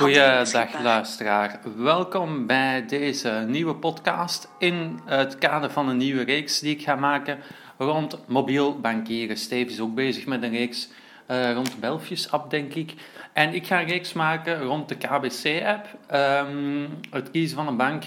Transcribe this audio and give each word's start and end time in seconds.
Goeiedag 0.00 0.82
luisteraar, 0.82 1.60
welkom 1.76 2.46
bij 2.46 2.86
deze 2.86 3.44
nieuwe 3.48 3.74
podcast 3.74 4.48
in 4.58 5.00
het 5.04 5.38
kader 5.38 5.70
van 5.70 5.88
een 5.88 5.96
nieuwe 5.96 6.22
reeks 6.22 6.60
die 6.60 6.74
ik 6.74 6.82
ga 6.82 6.94
maken 6.94 7.38
rond 7.78 8.18
mobiel 8.28 8.80
bankieren. 8.80 9.36
Steve 9.36 9.70
is 9.70 9.80
ook 9.80 9.94
bezig 9.94 10.26
met 10.26 10.42
een 10.42 10.50
reeks 10.50 10.88
uh, 11.30 11.52
rond 11.52 11.70
de 11.70 11.78
Belfius-app, 11.80 12.50
denk 12.50 12.74
ik. 12.74 12.94
En 13.32 13.54
ik 13.54 13.66
ga 13.66 13.80
een 13.80 13.88
reeks 13.88 14.12
maken 14.12 14.62
rond 14.62 14.88
de 14.88 14.96
KBC-app. 14.96 15.86
Ehm, 16.06 16.86
het 17.10 17.30
kiezen 17.30 17.56
van 17.56 17.68
een 17.68 17.76
bank 17.76 18.04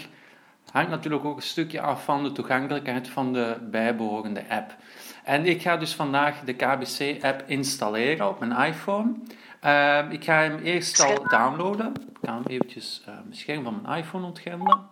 hangt 0.72 0.90
natuurlijk 0.90 1.26
ook 1.26 1.36
een 1.36 1.42
stukje 1.42 1.82
af 1.82 2.04
van 2.04 2.24
de 2.24 2.32
toegankelijkheid 2.32 3.08
van 3.08 3.34
de 3.34 3.58
bijbehorende 3.62 4.44
app. 4.50 4.76
En 5.24 5.46
ik 5.46 5.62
ga 5.62 5.78
dus 5.78 5.94
vandaag 5.94 6.40
de 6.40 6.54
KBC-app 6.54 7.44
installeren 7.46 8.30
op 8.30 8.40
mijn 8.40 8.66
iPhone. 8.68 9.12
Ehm, 9.64 10.12
ik 10.12 10.24
ga 10.24 10.40
hem 10.40 10.58
eerst 10.58 11.00
al 11.00 11.28
downloaden. 11.28 11.94
Ik 11.96 12.18
ga 12.22 12.34
hem 12.34 12.44
eventjes 12.48 13.02
uh, 13.02 13.14
mijn 13.14 13.36
scherm 13.36 13.64
van 13.64 13.82
mijn 13.82 13.98
iPhone 13.98 14.26
ontgrendelen. 14.26 14.90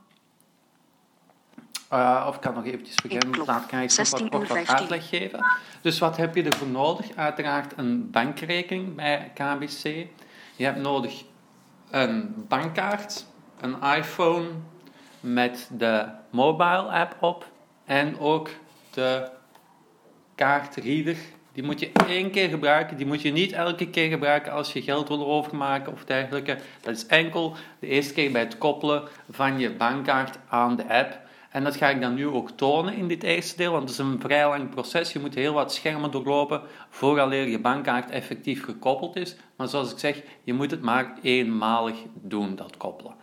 Uh, 1.93 2.25
of 2.27 2.35
ik 2.35 2.41
kan 2.41 2.53
nog 2.53 2.65
eventjes 2.65 2.95
vergeten, 2.95 3.45
laat 3.45 3.63
ik 3.63 3.71
even 3.71 4.29
wat, 4.29 4.47
wat 4.47 4.67
uitleg 4.67 5.09
geven. 5.09 5.45
Dus 5.81 5.99
wat 5.99 6.17
heb 6.17 6.35
je 6.35 6.43
ervoor 6.43 6.67
nodig? 6.67 7.15
Uiteraard 7.15 7.77
een 7.77 8.11
bankrekening 8.11 8.95
bij 8.95 9.31
KBC. 9.33 9.83
Je 10.55 10.63
hebt 10.63 10.79
nodig 10.79 11.23
een 11.89 12.45
bankkaart, 12.47 13.25
een 13.59 13.81
iPhone 13.81 14.49
met 15.19 15.69
de 15.77 16.05
mobile 16.29 16.91
app 16.91 17.15
op 17.19 17.51
en 17.85 18.19
ook 18.19 18.49
de 18.91 19.29
kaartreader 20.35 21.17
die 21.53 21.63
moet 21.63 21.79
je 21.79 21.91
één 22.07 22.31
keer 22.31 22.49
gebruiken. 22.49 22.97
Die 22.97 23.05
moet 23.05 23.21
je 23.21 23.31
niet 23.31 23.51
elke 23.51 23.89
keer 23.89 24.09
gebruiken 24.09 24.51
als 24.51 24.73
je 24.73 24.81
geld 24.81 25.07
wil 25.07 25.27
overmaken 25.27 25.93
of 25.93 26.05
dergelijke. 26.05 26.57
Dat 26.81 26.95
is 26.95 27.05
enkel 27.05 27.55
de 27.79 27.87
eerste 27.87 28.13
keer 28.13 28.31
bij 28.31 28.41
het 28.41 28.57
koppelen 28.57 29.03
van 29.29 29.59
je 29.59 29.71
bankkaart 29.71 30.37
aan 30.49 30.75
de 30.75 30.87
app. 30.87 31.19
En 31.49 31.63
dat 31.63 31.75
ga 31.75 31.89
ik 31.89 32.01
dan 32.01 32.13
nu 32.13 32.27
ook 32.27 32.49
tonen 32.49 32.95
in 32.95 33.07
dit 33.07 33.23
eerste 33.23 33.57
deel, 33.57 33.71
want 33.71 33.83
het 33.83 33.91
is 33.91 33.97
een 33.97 34.19
vrij 34.19 34.47
lang 34.47 34.69
proces. 34.69 35.13
Je 35.13 35.19
moet 35.19 35.35
heel 35.35 35.53
wat 35.53 35.73
schermen 35.73 36.11
doorlopen 36.11 36.61
vooraleer 36.89 37.47
je 37.47 37.59
bankkaart 37.59 38.11
effectief 38.11 38.63
gekoppeld 38.63 39.15
is. 39.15 39.35
Maar 39.55 39.67
zoals 39.67 39.91
ik 39.91 39.99
zeg, 39.99 40.21
je 40.43 40.53
moet 40.53 40.71
het 40.71 40.81
maar 40.81 41.13
eenmalig 41.21 41.95
doen, 42.13 42.55
dat 42.55 42.77
koppelen. 42.77 43.13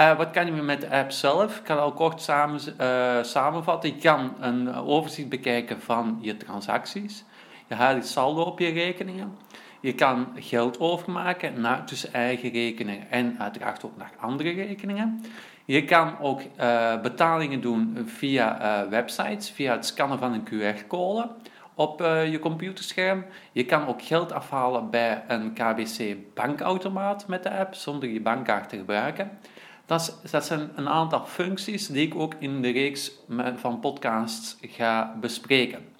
Uh, 0.00 0.16
wat 0.16 0.30
kan 0.30 0.46
je 0.46 0.52
met 0.52 0.80
de 0.80 0.90
app 0.90 1.10
zelf? 1.10 1.56
Ik 1.56 1.64
kan 1.64 1.78
al 1.78 1.92
kort 1.92 2.28
uh, 2.28 3.22
samenvatten. 3.22 3.94
Je 3.94 4.00
kan 4.00 4.34
een 4.40 4.74
overzicht 4.74 5.28
bekijken 5.28 5.80
van 5.80 6.18
je 6.20 6.36
transacties. 6.36 7.24
Je 7.66 7.74
haalt 7.74 8.06
saldo 8.06 8.42
op 8.42 8.58
je 8.58 8.68
rekeningen. 8.68 9.36
Je 9.80 9.94
kan 9.94 10.28
geld 10.34 10.80
overmaken 10.80 11.60
naar, 11.60 11.86
tussen 11.86 12.12
eigen 12.12 12.50
rekeningen 12.50 13.10
en 13.10 13.36
uiteraard 13.38 13.84
ook 13.84 13.96
naar 13.96 14.12
andere 14.20 14.50
rekeningen. 14.50 15.24
Je 15.64 15.84
kan 15.84 16.18
ook 16.20 16.40
uh, 16.40 17.00
betalingen 17.00 17.60
doen 17.60 17.98
via 18.06 18.60
uh, 18.82 18.88
websites, 18.88 19.50
via 19.50 19.72
het 19.72 19.86
scannen 19.86 20.18
van 20.18 20.32
een 20.32 20.44
QR-code 20.44 21.30
op 21.74 22.00
uh, 22.00 22.30
je 22.30 22.38
computerscherm. 22.38 23.24
Je 23.52 23.64
kan 23.64 23.86
ook 23.86 24.02
geld 24.02 24.32
afhalen 24.32 24.90
bij 24.90 25.24
een 25.28 25.52
KBC 25.52 26.16
bankautomaat 26.34 27.26
met 27.28 27.42
de 27.42 27.58
app 27.58 27.74
zonder 27.74 28.08
je 28.08 28.20
bankkaart 28.20 28.68
te 28.68 28.76
gebruiken. 28.76 29.38
Dat, 29.86 30.20
dat 30.30 30.44
zijn 30.44 30.70
een 30.74 30.88
aantal 30.88 31.24
functies 31.24 31.86
die 31.86 32.06
ik 32.06 32.14
ook 32.14 32.34
in 32.38 32.62
de 32.62 32.70
reeks 32.70 33.12
van 33.56 33.80
podcasts 33.80 34.56
ga 34.60 35.14
bespreken. 35.20 35.93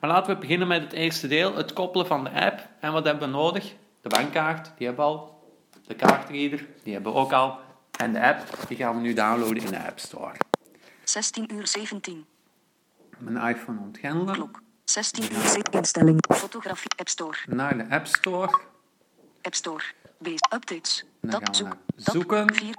Maar 0.00 0.10
laten 0.10 0.34
we 0.34 0.40
beginnen 0.40 0.68
met 0.68 0.82
het 0.82 0.92
eerste 0.92 1.26
deel, 1.26 1.54
het 1.56 1.72
koppelen 1.72 2.06
van 2.06 2.24
de 2.24 2.30
app. 2.30 2.68
En 2.80 2.92
wat 2.92 3.04
hebben 3.04 3.28
we 3.28 3.34
nodig? 3.36 3.74
De 4.00 4.08
bankkaart, 4.08 4.72
die 4.76 4.86
hebben 4.86 5.04
we 5.04 5.10
al. 5.10 5.44
De 5.86 5.94
kaartreader, 5.94 6.66
die 6.82 6.92
hebben 6.92 7.12
we 7.12 7.18
ook 7.18 7.32
al. 7.32 7.58
En 7.98 8.12
de 8.12 8.20
app, 8.22 8.68
die 8.68 8.76
gaan 8.76 8.94
we 8.94 9.00
nu 9.00 9.12
downloaden 9.12 9.62
in 9.62 9.70
de 9.70 9.86
App 9.86 9.98
Store. 9.98 10.32
16 11.04 11.54
uur 11.54 11.66
17. 11.66 12.26
Mijn 13.18 13.56
iPhone 13.56 13.80
ontgrendelen. 13.80 14.34
Klok. 14.34 14.62
16 14.84 15.32
uur 15.32 15.40
7. 15.40 15.62
Instelling. 15.70 16.18
Fotografie 16.34 16.90
App 16.96 17.08
Store. 17.08 17.36
Naar 17.46 17.76
de 17.76 17.86
App 17.90 18.06
Store. 18.06 18.60
App 19.42 19.54
Store. 19.54 19.82
Base 20.18 20.50
updates. 20.54 21.04
Dan 21.20 21.30
Dat 21.30 21.42
gaan 21.42 21.50
we 21.50 21.56
zoek. 21.56 21.76
Dat 22.04 22.14
zoeken. 22.14 22.54
4. 22.54 22.74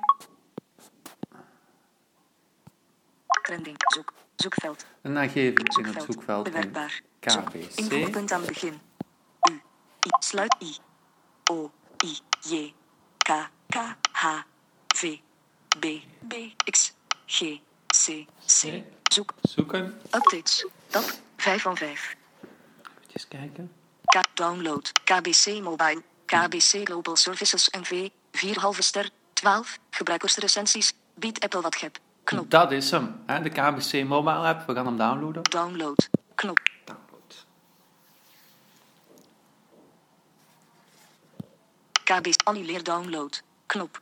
Trending. 3.41 3.75
Zoek. 3.77 4.13
Zoekveld. 4.37 4.85
En 5.01 5.13
dan 5.13 5.29
geef 5.29 5.51
ik 5.51 5.77
in 5.77 5.85
het 5.85 6.03
Zoekveld. 6.03 6.43
Bewerkbaar. 6.43 7.01
KBC. 7.19 7.75
Invoerpunt 7.75 8.31
aan 8.31 8.45
begin. 8.45 8.79
U. 9.49 9.53
I. 10.05 10.09
Sluit 10.19 10.55
I. 10.63 10.75
O. 11.51 11.71
I. 12.03 12.17
J. 12.41 12.73
K. 13.17 13.49
K. 13.67 13.75
H. 14.11 14.25
V. 14.87 15.17
B. 15.79 15.85
B. 16.27 16.33
X. 16.71 16.93
G. 17.25 17.59
C. 17.87 18.25
C. 18.45 18.83
Zoek. 19.03 19.33
Zoeken. 19.41 20.01
Updates. 20.11 20.65
Tab 20.87 21.03
5 21.37 21.61
van 21.61 21.77
5. 21.77 22.15
Even 23.07 23.27
kijken. 23.29 23.71
K. 24.05 24.21
Download. 24.33 24.91
KBC 25.03 25.61
Mobile. 25.61 26.03
KBC 26.25 26.81
Global 26.83 27.15
Services 27.15 27.69
NV. 27.69 28.09
4 28.31 28.59
halve 28.59 28.81
ster. 28.81 29.09
12. 29.33 29.77
Gebruikersrecensies. 29.89 30.93
Biedt 31.15 31.39
Apple 31.43 31.61
wat 31.61 31.75
gep. 31.75 31.99
Knop. 32.27 32.51
Dat 32.51 32.71
is 32.71 32.91
hem. 32.91 33.15
Hè? 33.25 33.41
De 33.41 33.49
KBC 33.49 34.03
mobile 34.05 34.35
app. 34.35 34.67
We 34.67 34.73
gaan 34.73 34.85
hem 34.85 34.97
downloaden. 34.97 35.43
Download. 35.43 36.09
Knop. 36.35 36.59
Download. 36.83 37.45
KBC 42.03 42.41
annuleer 42.43 42.83
download. 42.83 43.43
Knop. 43.65 44.01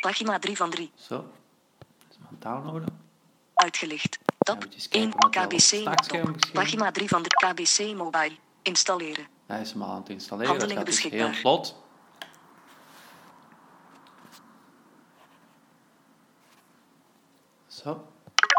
Pagina 0.00 0.38
3 0.38 0.56
van 0.56 0.70
3. 0.70 0.90
Zo. 0.94 1.14
Dat 1.16 1.24
is 2.10 2.16
hem 2.16 2.26
aan 2.26 2.32
het 2.32 2.42
downloaden. 2.42 3.00
Uitgelicht. 3.54 4.18
Tab 4.38 4.56
Eventjes 4.56 4.88
1. 4.88 5.10
kijken 5.30 5.42
wat 5.90 6.12
er 6.12 6.20
op 6.22 6.26
het 6.26 6.36
KBC. 6.44 6.52
Pagina 6.52 6.90
3 6.90 7.08
van 7.08 7.22
de 7.22 7.28
KBC 7.28 7.96
Mobile. 7.96 8.36
Installeren. 8.62 9.26
Hij 9.46 9.60
is 9.60 9.72
hem 9.72 9.82
al 9.82 9.90
aan 9.90 10.00
het 10.00 10.08
installeren. 10.08 10.52
Dat 10.52 10.60
Handelingen 10.60 10.86
gaat 10.86 11.02
dus 11.02 11.02
heel 11.02 11.10
beschikbaar. 11.10 11.40
vlot. 11.40 11.76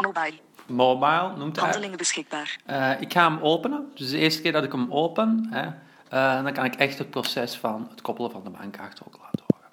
Mobile. 0.02 0.38
Mobile 0.66 1.36
noemt 1.36 1.56
hij. 1.56 1.64
Handelingen 1.64 1.98
beschikbaar. 1.98 2.56
Eh, 2.66 3.00
ik 3.00 3.12
ga 3.12 3.28
hem 3.30 3.40
openen. 3.42 3.90
Dus 3.94 4.10
de 4.10 4.18
eerste 4.18 4.42
keer 4.42 4.52
dat 4.52 4.64
ik 4.64 4.72
hem 4.72 4.92
open, 4.92 5.46
hè, 5.50 5.66
eh, 6.08 6.42
dan 6.44 6.52
kan 6.52 6.64
ik 6.64 6.74
echt 6.74 6.98
het 6.98 7.10
proces 7.10 7.56
van 7.56 7.86
het 7.90 8.00
koppelen 8.02 8.30
van 8.30 8.44
de 8.44 8.50
bankkaart 8.50 9.00
ook 9.06 9.16
laten 9.22 9.44
horen. 9.46 9.68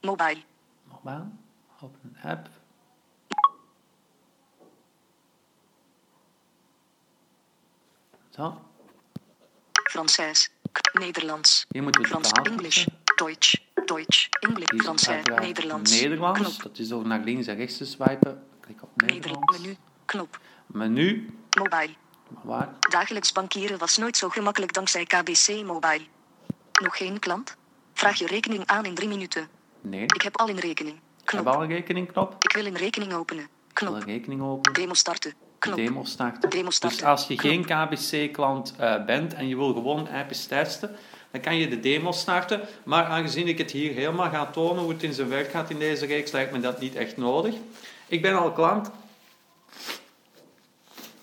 Mobile. 0.00 0.42
Mobile, 0.84 1.24
open 1.80 2.00
een 2.22 2.30
app. 2.30 2.48
Zo, 8.30 8.60
Française. 9.90 10.48
K- 10.72 10.98
Nederlands. 10.98 11.64
hier 11.68 11.82
moeten 11.82 12.00
we 12.02 12.06
de 12.08 12.12
Frans. 12.14 12.30
taal 12.32 12.44
English. 12.44 12.86
Is 13.98 14.28
Français. 14.76 15.08
uiteraard 15.08 15.42
Nederlands. 15.42 16.00
Nederlands. 16.00 16.38
Knop. 16.40 16.62
Dat 16.62 16.78
is 16.78 16.88
door 16.88 17.06
naar 17.06 17.20
links 17.20 17.46
en 17.46 17.56
rechts 17.56 17.76
te 17.76 17.84
swipen. 17.86 18.42
Klik 18.60 18.82
op 18.82 18.90
Nederlands. 19.06 19.58
Menu. 19.58 19.76
Knop. 20.04 20.40
Menu. 20.66 21.30
Mobile. 21.58 21.90
Waar? 22.42 22.68
Dagelijks 22.90 23.32
bankieren 23.32 23.78
was 23.78 23.96
nooit 23.96 24.16
zo 24.16 24.28
gemakkelijk 24.28 24.72
dankzij 24.72 25.04
KBC 25.04 25.62
Mobile. 25.64 26.00
Nog 26.82 26.96
geen 26.96 27.18
klant? 27.18 27.56
Vraag 27.94 28.18
je 28.18 28.26
rekening 28.26 28.66
aan 28.66 28.84
in 28.84 28.94
drie 28.94 29.08
minuten. 29.08 29.48
Nee. 29.80 30.02
Ik 30.02 30.22
heb 30.22 30.36
al 30.38 30.48
een 30.48 30.58
rekening. 30.58 30.96
Ik 30.96 31.30
heb 31.30 31.40
Knop. 31.42 31.54
al 31.54 31.62
een 31.62 31.68
rekeningknop. 31.68 32.34
Ik 32.44 32.52
wil 32.52 32.66
een 32.66 32.76
rekening 32.76 33.12
openen. 33.12 33.44
Ik 33.70 33.78
wil 33.78 33.88
Knop. 33.88 34.00
een 34.02 34.08
rekening 34.08 34.42
openen. 34.42 34.80
Demo 34.80 34.94
starten. 34.94 35.34
Knop. 35.58 35.76
Demo 35.76 36.04
starten. 36.04 36.50
Demo 36.50 36.64
Dus 36.66 36.74
starten. 36.74 37.06
als 37.06 37.26
je 37.26 37.34
Knop. 37.36 37.52
geen 37.52 37.64
KBC-klant 37.64 38.74
eh, 38.78 39.04
bent 39.04 39.34
en 39.34 39.48
je 39.48 39.56
wil 39.56 39.72
gewoon 39.72 40.08
app 40.08 40.30
eens 40.30 40.46
testen, 40.46 40.96
dan 41.30 41.40
kan 41.40 41.56
je 41.56 41.68
de 41.68 41.80
demo 41.80 42.12
starten. 42.12 42.60
Maar 42.84 43.04
aangezien 43.04 43.48
ik 43.48 43.58
het 43.58 43.70
hier 43.70 43.92
helemaal 43.92 44.30
ga 44.30 44.46
tonen 44.46 44.82
hoe 44.82 44.92
het 44.92 45.02
in 45.02 45.12
zijn 45.12 45.28
werk 45.28 45.50
gaat 45.50 45.70
in 45.70 45.78
deze 45.78 46.06
reeks, 46.06 46.30
lijkt 46.30 46.52
me 46.52 46.60
dat 46.60 46.80
niet 46.80 46.94
echt 46.94 47.16
nodig. 47.16 47.54
Ik 48.06 48.22
ben 48.22 48.38
al 48.38 48.52
klant 48.52 48.90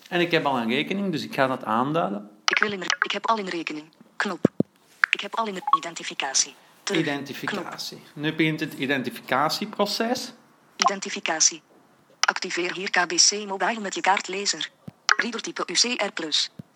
en 0.10 0.20
ik 0.20 0.32
heb 0.32 0.46
al 0.46 0.58
een 0.58 0.70
rekening, 0.70 1.12
dus 1.12 1.24
ik 1.24 1.34
ga 1.34 1.48
dat 1.48 1.64
aanduiden. 1.64 2.30
Ik, 2.46 2.60
wil 2.60 2.70
re- 2.70 2.86
ik 3.02 3.12
heb 3.12 3.28
al 3.30 3.40
een 3.40 3.50
rekening. 3.50 3.86
Knop. 4.16 4.48
Ik 5.12 5.20
heb 5.20 5.36
al 5.36 5.48
een 5.48 5.62
identificatie. 5.78 6.56
Terug. 6.84 7.04
Knop. 7.04 7.14
Identificatie. 7.16 8.02
Nu 8.14 8.34
begint 8.34 8.60
het 8.60 8.74
identificatieproces. 8.74 10.34
Identificatie. 10.76 11.62
Activeer 12.20 12.74
hier 12.74 12.90
KBC 12.90 13.48
Mobile 13.48 13.80
met 13.80 13.96
je 13.96 14.02
kaartlezer. 14.02 14.70
Readertype 15.18 15.64
UCR+. 15.66 16.12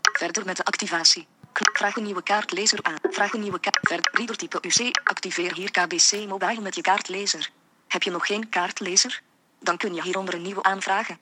Verder 0.02 0.46
met 0.46 0.58
de 0.58 0.64
activatie. 0.64 1.28
Vraag 1.54 1.96
een 1.96 2.04
nieuwe 2.04 2.24
kaartlezer 2.24 2.80
aan. 2.82 2.98
Vraag 3.02 3.34
een 3.34 3.42
nieuwe 3.42 3.60
kaart. 3.60 4.10
Readertype 4.12 4.58
UC. 4.62 5.00
Activeer 5.04 5.54
hier 5.54 5.72
KBC 5.72 6.28
Mobile 6.28 6.62
met 6.62 6.76
je 6.76 6.82
kaartlezer. 6.82 7.50
Heb 7.88 8.04
je 8.04 8.12
nog 8.12 8.26
geen 8.26 8.50
kaartlezer? 8.50 9.22
Dan 9.60 9.78
kun 9.78 9.94
je 9.94 10.02
hieronder 10.02 10.34
een 10.34 10.42
nieuwe 10.42 10.64
aanvragen. 10.64 11.18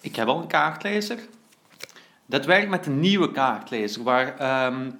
Ik 0.00 0.16
heb 0.16 0.28
al 0.28 0.40
een 0.40 0.46
kaartlezer. 0.46 1.18
Dat 2.26 2.44
werkt 2.44 2.68
met 2.68 2.86
een 2.86 3.00
nieuwe 3.00 3.32
kaartlezer, 3.32 4.02
waar 4.02 4.38
ehm, 4.38 4.90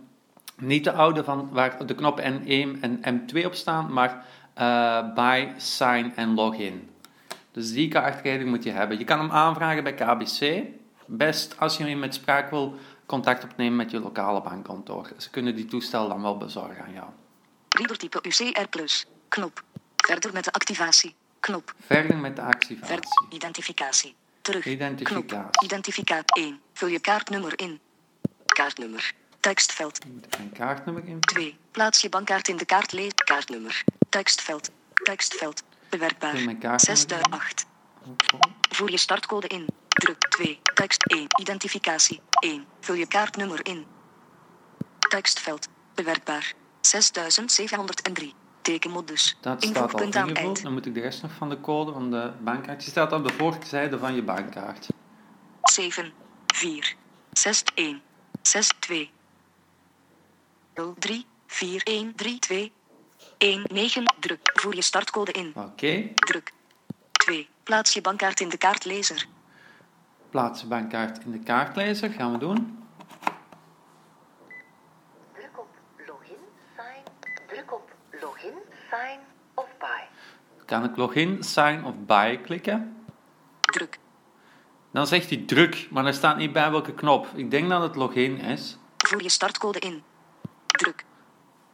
Niet 0.58 0.84
de 0.84 0.92
oude 0.92 1.24
van 1.24 1.48
waar 1.52 1.86
de 1.86 1.94
knop 1.94 2.20
N1 2.20 2.80
en 2.80 3.00
M2 3.04 3.44
op 3.44 3.54
staan, 3.54 3.92
maar 3.92 4.24
uh, 4.58 5.14
buy, 5.14 5.52
sign 5.56 6.12
en 6.14 6.34
login. 6.34 6.90
Dus 7.52 7.72
die 7.72 7.88
kaartrekening 7.88 8.50
moet 8.50 8.64
je 8.64 8.70
hebben. 8.70 8.98
Je 8.98 9.04
kan 9.04 9.18
hem 9.18 9.30
aanvragen 9.30 9.82
bij 9.82 9.94
KBC. 9.94 10.62
Best 11.06 11.54
als 11.58 11.76
je 11.76 11.96
met 11.96 12.14
spraak 12.14 12.50
wil 12.50 12.74
contact 13.06 13.44
opnemen 13.44 13.76
met 13.76 13.90
je 13.90 14.00
lokale 14.00 14.42
bankkantoor. 14.42 15.08
Ze 15.16 15.30
kunnen 15.30 15.54
die 15.54 15.66
toestel 15.66 16.08
dan 16.08 16.22
wel 16.22 16.36
bezorgen 16.36 16.84
aan 16.84 16.92
jou. 16.92 17.06
Readertype 17.68 18.18
UCR+. 18.22 18.68
Knop. 19.28 19.62
Verder 19.96 20.32
met 20.32 20.44
de 20.44 20.52
activatie. 20.52 21.14
Knop. 21.40 21.74
Verder 21.86 22.16
met 22.16 22.36
de 22.36 22.42
activatie. 22.42 22.86
Verder. 22.86 23.10
Identificatie. 23.30 24.14
Terug. 24.40 24.66
Identificatie. 24.66 25.26
Knop. 25.26 25.62
Identificatie 25.62 26.44
1. 26.44 26.60
Vul 26.72 26.88
je 26.88 27.00
kaartnummer 27.00 27.58
in. 27.58 27.80
Kaartnummer. 28.46 29.12
Tekstveld. 29.40 29.98
Mijn 30.38 30.52
kaartnummer 30.52 31.04
in. 31.04 31.20
2. 31.20 31.56
Plaats 31.70 32.00
je 32.00 32.08
bankkaart 32.08 32.48
in 32.48 32.56
de 32.56 32.64
kaartlees. 32.64 33.14
Kaartnummer. 33.14 33.84
Tekstveld. 34.08 34.70
Tekstveld. 35.02 35.62
Bewerkbaar. 35.88 36.36
6008. 36.76 37.66
Voer 38.70 38.90
je 38.90 38.96
startcode 38.96 39.46
in. 39.46 39.66
Druk 39.96 40.28
2. 40.28 40.60
Tekst 40.74 41.02
1. 41.06 41.26
Identificatie 41.40 42.20
1. 42.40 42.66
Vul 42.80 42.94
je 42.94 43.06
kaartnummer 43.06 43.66
in. 43.66 43.86
Tekstveld. 44.98 45.68
Bewerkbaar. 45.94 46.52
6703. 46.80 48.34
Tekenmodus. 48.62 49.36
Dat 49.40 49.64
staat 49.64 49.94
al 49.94 50.02
ingevuld. 50.02 50.62
Dan 50.62 50.72
moet 50.72 50.86
ik 50.86 50.94
de 50.94 51.00
rest 51.00 51.22
nog 51.22 51.32
van 51.32 51.48
de 51.48 51.60
code 51.60 51.92
van 51.92 52.10
de 52.10 52.32
bankkaart. 52.40 52.80
Die 52.80 52.90
staat 52.90 53.12
op 53.12 53.28
de 53.28 53.32
voorzijde 53.32 53.98
van 53.98 54.14
je 54.14 54.22
bankkaart. 54.22 54.86
7, 55.62 56.12
4, 56.46 56.94
6, 57.32 57.62
1, 57.74 58.02
6, 58.42 58.70
2, 58.78 59.10
0, 60.74 60.94
3, 60.98 61.26
4, 61.46 61.82
1, 61.82 62.14
3, 62.14 62.38
2, 62.38 62.72
1, 63.38 63.62
9. 63.72 64.04
Druk. 64.20 64.50
Voer 64.54 64.74
je 64.74 64.82
startcode 64.82 65.32
in. 65.32 65.52
Oké. 65.54 65.58
Okay. 65.58 66.12
Druk. 66.14 66.52
2. 67.12 67.48
Plaats 67.62 67.92
je 67.92 68.00
bankkaart 68.00 68.40
in 68.40 68.48
de 68.48 68.56
kaartlezer. 68.56 69.26
Plaats 70.30 70.60
je 70.60 70.66
bankkaart 70.66 71.24
in 71.24 71.30
de 71.30 71.38
kaartlezer. 71.38 72.10
Gaan 72.10 72.32
we 72.32 72.38
doen. 72.38 72.84
Druk 75.32 75.58
op 75.58 75.68
login, 76.06 76.36
sign. 76.76 77.02
Druk 77.46 77.72
op 77.72 77.94
login, 78.20 78.54
sign 78.90 79.18
of 79.54 79.68
buy. 79.78 80.08
Kan 80.64 80.84
ik 80.84 80.96
login, 80.96 81.42
sign 81.42 81.84
of 81.84 81.94
buy 82.06 82.36
klikken? 82.36 82.96
Druk. 83.60 83.98
Dan 84.90 85.06
zegt 85.06 85.28
hij 85.28 85.42
druk, 85.46 85.88
maar 85.90 86.06
er 86.06 86.14
staat 86.14 86.36
niet 86.36 86.52
bij 86.52 86.70
welke 86.70 86.94
knop. 86.94 87.26
Ik 87.34 87.50
denk 87.50 87.68
dat 87.68 87.82
het 87.82 87.96
login 87.96 88.38
is. 88.38 88.78
Voer 88.96 89.22
je 89.22 89.28
startcode 89.28 89.78
in. 89.78 90.02
Druk. 90.66 91.04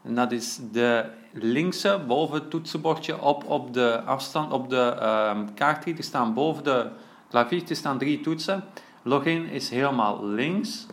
En 0.02 0.14
dat 0.14 0.32
is 0.32 0.58
de 0.72 1.10
linkse 1.32 2.04
boven 2.06 2.34
het 2.34 2.50
toetsenbordje 2.50 3.20
op, 3.20 3.44
op 3.44 3.74
de 3.74 4.02
afstand, 4.02 4.52
op 4.52 4.70
de 4.70 4.96
um, 5.34 5.54
kaartreader 5.54 6.04
staan 6.04 6.34
boven 6.34 6.64
de 6.64 6.90
klaviertjes 7.32 7.78
staan 7.78 7.98
drie 7.98 8.20
toetsen. 8.20 8.64
Login 9.02 9.48
is 9.48 9.70
helemaal 9.70 10.24
links. 10.24 10.86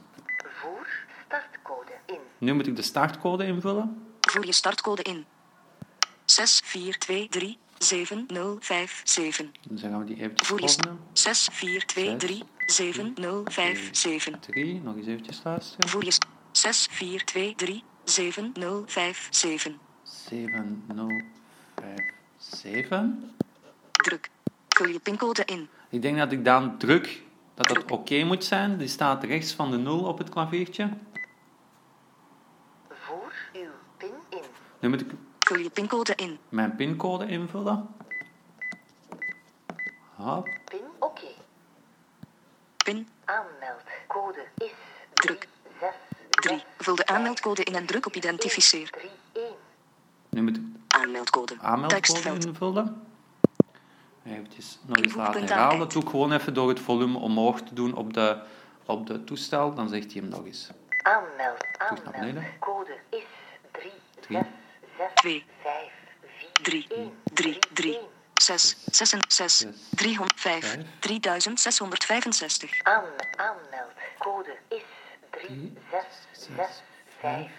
Voer 0.60 0.88
startcode 1.26 1.92
in. 2.06 2.20
Nu 2.38 2.54
moet 2.54 2.68
ik 2.68 2.76
de 2.76 2.82
startcode 2.82 3.46
invullen. 3.46 4.08
Voer 4.20 4.46
je 4.46 4.52
startcode 4.52 5.02
in. 5.02 5.26
6423 6.26 7.56
7057. 7.78 9.46
Dan 9.64 9.78
gaan 9.78 10.00
we 10.00 10.06
die 10.06 10.16
eventjes 10.16 10.48
Voer 10.48 10.62
je 10.62 10.70
volgen. 10.70 11.00
6423 11.14 12.48
7057. 12.66 14.40
3, 14.40 14.82
nog 14.82 14.96
eens 14.96 15.08
eventjes 15.08 15.42
luisteren. 15.44 15.90
Voer 15.90 16.06
je 16.06 16.18
6423 16.52 17.82
7057. 18.04 19.74
7057. 20.04 23.02
Druk. 23.92 24.30
Vul 24.70 24.88
je 24.88 25.00
pincode 25.00 25.44
in. 25.46 25.70
Ik 25.90 26.02
denk 26.02 26.18
dat 26.18 26.32
ik 26.32 26.46
dan 26.46 26.78
druk 26.78 27.22
dat 27.54 27.68
dat 27.68 27.92
oké 27.92 28.24
moet 28.24 28.44
zijn. 28.44 28.78
Die 28.78 28.88
staat 28.88 29.24
rechts 29.24 29.54
van 29.54 29.72
de 29.72 29.78
0 29.78 30.04
op 30.04 30.18
het 30.18 30.30
klaviertje. 30.30 30.90
Voer 32.90 33.34
uw 33.54 33.70
pin 33.98 34.14
in. 34.30 34.42
Nu 34.80 34.90
moet 34.90 35.02
ik 35.02 35.08
Vul 35.40 35.58
je 35.58 35.70
pincode 35.70 36.14
in. 36.16 36.38
mijn 36.50 36.76
pincode 36.76 37.26
invullen. 37.28 37.88
Hop. 40.16 40.50
Pin 40.66 40.80
oké. 41.00 41.28
Pin 42.78 43.08
Aanmeldcode 43.26 44.46
is 44.58 44.72
Druk. 45.14 45.48
6 45.80 45.90
3. 46.30 46.64
Vul 46.78 46.96
de 46.96 47.06
aanmeldcode 47.06 47.64
in 47.64 47.76
en 47.76 47.86
druk 47.86 48.06
op 48.06 48.16
identificeer. 48.16 48.90
3 48.90 49.10
1. 49.34 49.44
Nu 50.30 50.42
moet 50.42 50.56
ik 50.58 50.64
Aanmeldcode. 50.88 51.56
aanmeldcode 51.62 52.02
Tekstveld. 52.02 52.46
invullen. 52.46 53.02
Eventjes 54.30 54.80
nog 54.86 54.98
eens 54.98 55.14
laten 55.16 55.42
herhalen. 55.42 55.80
Dat 55.80 55.92
doe 55.92 56.04
ik 56.04 56.10
gewoon 56.10 56.32
even 56.32 56.54
door 56.54 56.70
het 56.70 56.80
volume 56.80 57.18
omhoog 57.18 57.62
te 57.62 57.74
doen 57.74 57.94
op 57.94 58.14
de, 58.14 58.38
op 58.86 59.08
de 59.08 59.24
toestel. 59.24 59.74
Dan 59.74 59.90
zegt 59.90 60.12
hij 60.12 60.22
hem 60.22 60.30
nog 60.30 60.46
eens. 60.46 60.70
Aanmeld. 61.04 61.68
naar 62.04 62.12
beneden. 62.12 62.44
Aanmeldcode 62.44 62.98
is 63.10 63.24
3 63.72 63.92
Drie. 64.22 64.38
6 64.38 64.46
6 64.98 65.08
Twee. 65.14 65.46
5 65.62 65.92
4 66.38 66.50
3. 66.62 66.88
1 66.90 67.12
3. 67.34 67.60
3. 67.74 68.00
6. 68.42 68.78
6 68.92 69.14
en 69.14 69.20
6. 69.28 69.58
Zes. 69.58 69.90
305. 69.90 70.66
Vijf. 70.66 70.86
3665. 71.00 72.84
Aan, 72.84 73.04
aanmeldcode 73.36 74.58
is 74.68 74.84
3 75.30 75.74
6 76.32 76.48
6 76.56 76.84
5 77.20 77.52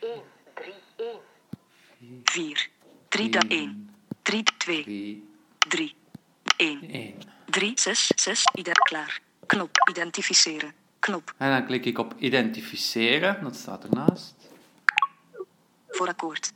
4 0.00 0.10
1 0.10 0.22
3 0.54 0.72
1. 0.96 2.22
4. 2.24 2.68
3. 3.08 3.38
1. 3.48 3.94
3. 4.22 4.42
2. 4.58 5.31
3, 5.68 5.68
3. 5.68 5.96
1. 6.56 6.90
1. 6.90 7.14
3. 7.46 7.72
6. 7.74 8.10
6. 8.14 8.44
Ident 8.54 8.78
klaar. 8.78 9.20
Knop. 9.46 9.70
Identificeren. 9.90 10.72
Knop. 10.98 11.34
En 11.36 11.50
dan 11.50 11.66
klik 11.66 11.84
ik 11.84 11.98
op 11.98 12.14
identificeren. 12.18 13.42
Dat 13.42 13.56
staat 13.56 13.84
ernaast. 13.84 14.34
Voor 15.88 16.08
akkoord. 16.08 16.52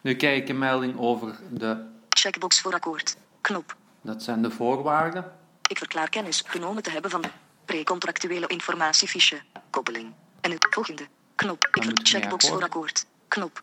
Nu 0.00 0.14
krijg 0.14 0.42
ik 0.42 0.48
een 0.48 0.58
melding 0.58 0.98
over 0.98 1.38
de... 1.50 1.84
Checkbox 2.08 2.60
voor 2.60 2.74
akkoord. 2.74 3.16
Knop. 3.40 3.76
Dat 4.00 4.22
zijn 4.22 4.42
de 4.42 4.50
voorwaarden. 4.50 5.32
Ik 5.68 5.78
verklaar 5.78 6.08
kennis 6.08 6.42
genomen 6.46 6.82
te 6.82 6.90
hebben 6.90 7.10
van 7.10 7.20
de 7.20 7.28
precontractuele 7.64 8.46
informatiefiche. 8.46 9.40
Koppeling. 9.70 10.12
En 10.40 10.50
het 10.50 10.66
volgende. 10.70 11.06
Knop. 11.34 11.68
Ik 11.72 11.82
ver- 11.84 11.98
checkbox 12.02 12.48
voor 12.48 12.62
akkoord. 12.62 13.06
Knop. 13.28 13.62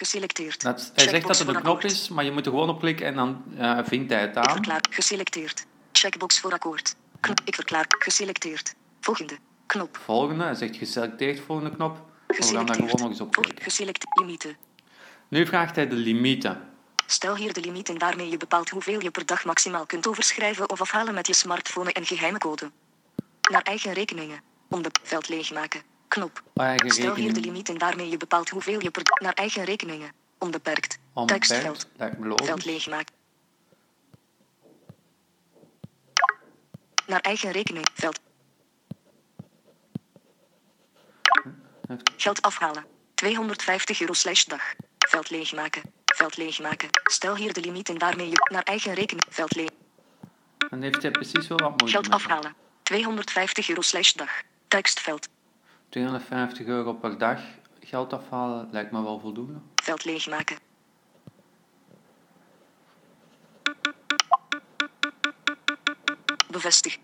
Geselecteerd. 0.00 0.62
Dat, 0.62 0.92
hij 0.94 1.08
zegt 1.08 1.26
dat 1.26 1.38
het 1.38 1.48
een 1.48 1.60
knop 1.60 1.84
is, 1.84 2.08
maar 2.08 2.24
je 2.24 2.30
moet 2.30 2.46
er 2.46 2.52
gewoon 2.52 2.68
op 2.68 2.80
klikken 2.80 3.06
en 3.06 3.14
dan 3.14 3.42
vindt 3.86 4.10
hij 4.12 4.20
het 4.20 4.30
Ik 4.30 4.36
aan. 4.36 4.52
verklaar 4.52 4.84
geselecteerd. 4.90 5.66
Checkbox 5.92 6.40
voor 6.40 6.52
akkoord. 6.52 6.94
Knop. 7.20 7.40
Ik 7.44 7.54
verklaar 7.54 7.84
geselecteerd. 7.88 8.74
Volgende. 9.00 9.38
Knop. 9.66 9.98
Volgende, 10.04 10.44
hij 10.44 10.54
zegt 10.54 10.76
geselecteerd 10.76 11.40
volgende 11.40 11.76
knop. 11.76 12.04
We 12.26 12.42
gaan 12.42 12.66
daar 12.66 12.74
gewoon 12.74 12.90
nog 13.00 13.08
eens 13.08 13.20
op 13.20 13.32
klikken. 13.32 13.62
Geselecteerd. 13.62 14.18
Limieten. 14.18 14.56
Nu 15.28 15.46
vraagt 15.46 15.76
hij 15.76 15.88
de 15.88 15.94
limieten. 15.94 16.68
Stel 17.06 17.36
hier 17.36 17.52
de 17.52 17.60
limieten 17.60 17.98
waarmee 17.98 18.30
je 18.30 18.36
bepaalt 18.36 18.68
hoeveel 18.70 19.02
je 19.02 19.10
per 19.10 19.26
dag 19.26 19.44
maximaal 19.44 19.86
kunt 19.86 20.06
overschrijven 20.06 20.70
of 20.70 20.80
afhalen 20.80 21.14
met 21.14 21.26
je 21.26 21.34
smartphone 21.34 21.92
en 21.92 22.06
geheime 22.06 22.38
code. 22.38 22.70
Naar 23.50 23.62
eigen 23.62 23.92
rekeningen. 23.92 24.40
Om 24.68 24.82
de 24.82 24.90
veld 25.02 25.28
leegmaken. 25.28 25.82
Knop. 26.10 26.42
Eigen 26.54 26.90
Stel 26.90 27.14
hier 27.14 27.32
de 27.32 27.40
limieten 27.40 27.78
waarmee 27.78 28.08
je 28.08 28.16
bepaalt 28.16 28.48
hoeveel 28.48 28.82
je 28.82 28.90
per 28.90 29.02
naar 29.22 29.32
eigen 29.32 29.64
rekeningen. 29.64 30.12
Onbeperkt. 30.38 30.98
onbeperkt. 31.12 31.48
Tekstveld. 31.48 31.88
Veld 32.44 32.64
leegmaken. 32.64 33.14
Naar 37.06 37.20
eigen 37.20 37.50
rekening. 37.50 37.86
Veld. 37.94 38.20
Geld 42.16 42.42
afhalen. 42.42 42.84
250 43.14 44.00
euro 44.00 44.12
slash 44.12 44.44
dag. 44.44 44.74
Veld 44.98 45.30
leegmaken. 45.30 45.82
Veld 46.04 46.36
leegmaken. 46.36 46.88
Stel 47.02 47.36
hier 47.36 47.52
de 47.52 47.60
limieten 47.60 47.98
waarmee 47.98 48.28
je 48.28 48.48
naar 48.50 48.62
eigen 48.62 48.94
rekening. 48.94 49.26
Veld 49.28 49.54
leeg. 49.54 49.70
Dan 50.70 50.82
heeft 50.82 51.02
hij 51.02 51.10
precies 51.10 51.48
wel 51.48 51.58
wat 51.58 51.68
moeite 51.68 51.86
Geld 51.86 52.10
afhalen. 52.10 52.54
250 52.82 53.68
euro 53.68 53.80
slash 53.80 54.12
dag. 54.12 54.42
Tekstveld. 54.68 55.28
250 55.90 56.66
euro 56.66 56.94
per 56.94 57.18
dag 57.18 57.40
geld 57.80 58.12
afhalen 58.12 58.68
lijkt 58.70 58.90
me 58.90 59.02
wel 59.02 59.20
voldoende. 59.20 59.60
Veld 59.74 60.04
leegmaken. 60.04 60.56
Bevestig. 66.50 66.98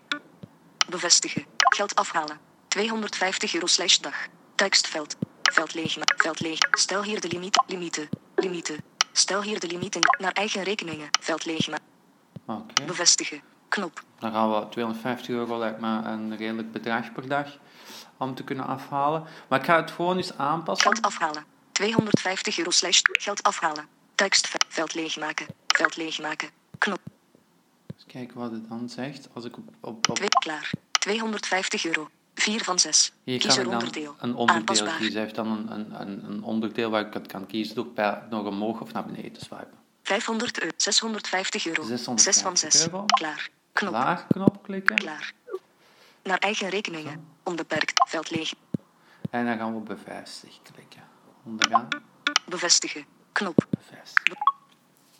Bevestigen. 0.89 1.45
Geld 1.57 1.95
afhalen. 1.95 2.39
250 2.67 3.53
euro 3.53 3.67
slash 3.67 3.97
dag. 3.97 4.27
Tekstveld. 4.55 5.17
Veld 5.41 5.73
leegmaken. 5.73 6.17
Veld 6.17 6.39
leeg. 6.39 6.59
Stel 6.71 7.03
hier 7.03 7.21
de 7.21 7.27
limiet. 7.27 7.63
Limieten. 7.67 8.09
Limieten. 8.35 8.83
Stel 9.11 9.41
hier 9.41 9.59
de 9.59 9.67
limieten 9.67 10.01
naar 10.17 10.31
eigen 10.31 10.63
rekeningen. 10.63 11.07
Veld 11.21 11.45
leegmaken. 11.45 11.85
Oké. 12.45 12.85
Bevestigen. 12.85 13.41
Knop. 13.67 14.03
Dan 14.19 14.31
gaan 14.31 14.59
we 14.59 14.69
250 14.69 15.29
euro, 15.29 15.57
lijkt 15.57 15.79
me 15.79 15.87
een 15.87 16.37
redelijk 16.37 16.71
bedrag 16.71 17.11
per 17.11 17.27
dag 17.27 17.57
om 18.17 18.35
te 18.35 18.43
kunnen 18.43 18.65
afhalen. 18.65 19.23
Maar 19.47 19.59
ik 19.59 19.65
ga 19.65 19.75
het 19.75 19.91
gewoon 19.91 20.17
eens 20.17 20.37
aanpassen. 20.37 20.91
Geld 20.91 21.05
afhalen. 21.05 21.45
250 21.71 22.57
euro 22.57 22.71
slash 22.71 22.99
geld 23.03 23.43
afhalen. 23.43 23.87
Tekst 24.15 24.49
veld 24.67 24.93
leegmaken. 24.93 25.45
Veld 25.67 25.97
leegmaken. 25.97 26.49
Knop. 26.77 26.99
Eens 27.95 28.05
kijken 28.07 28.37
wat 28.37 28.51
het 28.51 28.69
dan 28.69 28.89
zegt. 28.89 29.27
Als 29.33 29.45
ik 29.45 29.57
op, 29.57 29.63
op, 29.79 30.09
op 30.09 30.15
2 30.15 30.27
klaar. 30.29 30.71
250 30.91 31.85
euro. 31.85 32.09
4 32.35 32.63
van 32.63 32.79
6. 32.79 33.11
hier 33.23 33.39
Kies 33.39 33.47
kan 33.47 33.57
ik 33.57 33.63
dan 33.63 33.73
onderdeel. 33.73 34.15
een 34.19 34.35
onderdeel 34.35 34.55
Aanpasbaar. 34.55 34.97
kiezen. 34.97 35.13
Hij 35.13 35.21
heeft 35.21 35.35
dan 35.35 35.47
een, 35.71 36.01
een, 36.01 36.25
een, 36.29 36.43
onderdeel 36.43 36.89
waar 36.89 37.05
ik 37.07 37.13
het 37.13 37.27
kan 37.27 37.45
kiezen 37.45 37.75
door 37.75 37.85
per, 37.85 38.23
nog 38.29 38.45
omhoog 38.45 38.81
of 38.81 38.93
naar 38.93 39.05
beneden 39.05 39.31
te 39.31 39.39
swipen. 39.39 39.77
500 40.03 40.59
euro. 40.59 40.71
650 40.77 41.65
euro. 41.65 41.83
6 41.83 42.03
van 42.03 42.19
650 42.19 42.71
6. 42.71 42.91
euro. 42.91 43.05
Klaar. 43.05 43.49
Knop. 43.77 43.93
Klaar 43.93 44.25
knop 44.27 44.63
klikken. 44.63 44.95
Klaar. 44.95 45.33
Naar 46.23 46.37
eigen 46.37 46.69
rekeningen. 46.69 47.27
Onbeperkt. 47.43 48.09
Veld 48.09 48.29
leeg. 48.31 48.53
En 49.29 49.45
dan 49.45 49.57
gaan 49.57 49.71
we 49.71 49.77
op 49.77 49.85
bevestig 49.85 50.59
klikken. 50.73 51.03
Onderaan, 51.43 51.87
Bevestigen. 52.45 53.05
Knop. 53.31 53.65
bevestigen. 53.69 54.37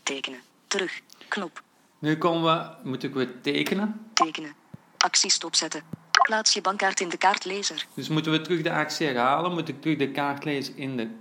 Tekenen. 0.03 0.39
Terug. 0.67 1.01
Knop. 1.27 1.61
Nu 1.99 2.17
komen 2.17 2.43
we, 2.43 2.89
moeten 2.89 3.13
we 3.13 3.41
tekenen. 3.41 4.09
Tekenen. 4.13 4.55
Actie 4.97 5.31
stopzetten. 5.31 5.83
Plaats 6.11 6.53
je 6.53 6.61
bankkaart 6.61 6.99
in 6.99 7.09
de 7.09 7.17
kaartlezer. 7.17 7.85
Dus 7.93 8.09
moeten 8.09 8.31
we 8.31 8.41
terug 8.41 8.61
de 8.61 8.71
actie 8.71 9.07
herhalen, 9.07 9.51
moet 9.51 9.67
ik 9.67 9.81
terug 9.81 9.97
de 9.97 10.11
kaartlezer 10.11 10.77
in 10.77 10.97
de 10.97 11.15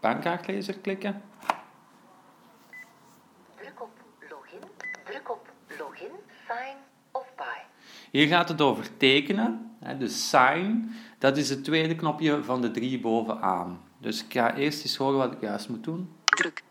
bankkaartlezer 0.00 0.78
klikken. 0.78 1.22
Druk 3.56 3.82
op 3.82 3.90
login. 4.30 4.60
Druk 5.04 5.30
op 5.30 5.48
login. 5.78 6.10
Sign 6.48 6.76
of 7.12 7.26
buy. 7.36 7.60
Hier 8.16 8.26
gaat 8.26 8.48
het 8.48 8.60
over 8.60 8.96
tekenen. 8.96 9.76
hè, 9.80 9.96
Dus 9.96 10.28
sign, 10.28 10.94
dat 11.18 11.36
is 11.36 11.48
het 11.48 11.64
tweede 11.64 11.96
knopje 11.96 12.44
van 12.44 12.60
de 12.60 12.70
drie 12.70 13.00
bovenaan. 13.00 13.80
Dus 13.98 14.24
ik 14.24 14.32
ga 14.32 14.54
eerst 14.54 14.82
eens 14.82 14.96
horen 14.96 15.18
wat 15.18 15.32
ik 15.32 15.40
juist 15.40 15.68
moet 15.68 15.84
doen. 15.84 16.12
Druk. 16.24 16.62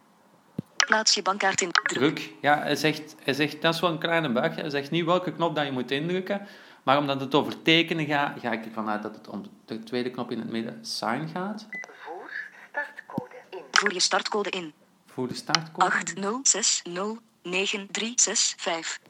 Plaats 0.75 1.14
je 1.14 1.22
bankkaart 1.22 1.62
in. 1.62 1.72
Druk. 1.72 1.88
Druk. 1.88 2.34
Ja, 2.42 2.60
hij 2.60 2.75
zegt, 2.75 3.16
hij 3.24 3.34
zegt, 3.34 3.62
dat 3.62 3.74
is 3.74 3.80
wel 3.80 3.90
een 3.90 3.98
kleine 3.98 4.32
bug. 4.32 4.56
Hij 4.56 4.70
zegt 4.70 4.92
niet 4.92 5.06
welke 5.06 5.34
knop 5.34 5.56
dat 5.56 5.66
je 5.66 5.72
moet 5.72 5.92
indrukken. 5.92 6.48
Maar 6.84 6.98
omdat 6.98 7.20
het 7.20 7.36
over 7.36 7.62
tekenen 7.62 8.06
gaat, 8.06 8.40
ga 8.40 8.52
ik 8.52 8.66
ervan 8.66 8.90
uit 8.90 9.02
dat 9.02 9.16
het 9.16 9.28
om 9.28 9.44
de 9.66 9.84
tweede 9.84 10.10
knop 10.10 10.32
in 10.32 10.40
het 10.40 10.50
midden, 10.52 10.86
sign, 10.86 11.28
gaat. 11.34 11.68
Voer 11.90 12.32
startcode 12.70 13.36
in. 13.50 13.64
Voer 13.72 13.94
je 13.94 14.00
startcode 14.00 14.50
in. 14.50 14.74
Voor 15.06 15.28
de 15.28 15.34
startcode. 15.34 15.92
806093665. 15.92 17.50